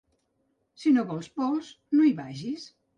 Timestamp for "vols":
1.13-1.31